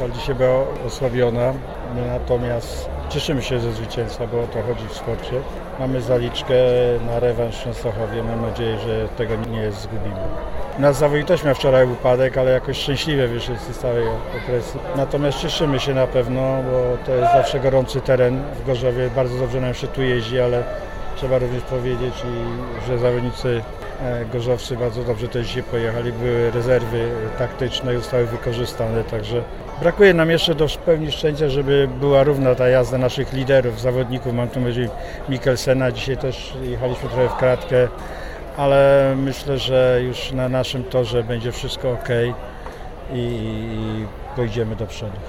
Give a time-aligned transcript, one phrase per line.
[0.00, 1.52] ale dzisiaj była osłabiona,
[2.06, 5.32] natomiast cieszymy się ze zwycięstwa, bo o to chodzi w sporcie.
[5.78, 6.54] Mamy zaliczkę
[7.06, 10.20] na rewanż w Częstochowie, mam nadzieję, że tego nie zgubimy.
[10.78, 14.04] Nasz zawodnik też miał wczoraj upadek, ale jakoś szczęśliwie wyszedł z całej
[14.44, 14.78] okresu.
[14.96, 19.10] Natomiast cieszymy się na pewno, bo to jest zawsze gorący teren w Gorzowie.
[19.16, 20.62] Bardzo dobrze nam się tu jeździ, ale
[21.16, 23.62] trzeba również powiedzieć, i, że zawodnicy
[24.02, 26.12] e, gorzowcy bardzo dobrze też dzisiaj pojechali.
[26.12, 27.08] Były rezerwy
[27.38, 29.42] taktyczne i zostały wykorzystane, także
[29.80, 34.34] brakuje nam jeszcze do pełni szczęścia, żeby była równa ta jazda naszych liderów, zawodników.
[34.34, 34.88] Mam tu myśli
[35.28, 37.88] Mikkelsena, dzisiaj też jechaliśmy trochę w kratkę
[38.56, 42.08] ale myślę, że już na naszym torze będzie wszystko ok
[43.14, 44.06] i
[44.36, 45.16] pójdziemy do przodu.